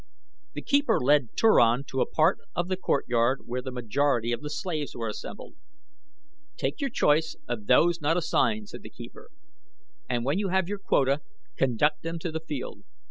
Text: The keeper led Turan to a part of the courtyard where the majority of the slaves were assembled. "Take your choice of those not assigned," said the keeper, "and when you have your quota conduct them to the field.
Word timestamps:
The 0.53 0.63
keeper 0.63 0.99
led 0.99 1.35
Turan 1.37 1.83
to 1.89 2.01
a 2.01 2.09
part 2.09 2.39
of 2.55 2.69
the 2.69 2.75
courtyard 2.75 3.41
where 3.45 3.61
the 3.61 3.69
majority 3.71 4.31
of 4.31 4.41
the 4.41 4.49
slaves 4.49 4.95
were 4.95 5.07
assembled. 5.07 5.53
"Take 6.57 6.81
your 6.81 6.89
choice 6.89 7.35
of 7.47 7.67
those 7.67 8.01
not 8.01 8.17
assigned," 8.17 8.69
said 8.69 8.81
the 8.81 8.89
keeper, 8.89 9.29
"and 10.09 10.25
when 10.25 10.39
you 10.39 10.49
have 10.49 10.67
your 10.67 10.79
quota 10.79 11.21
conduct 11.55 12.01
them 12.01 12.17
to 12.17 12.31
the 12.31 12.39
field. 12.39 12.81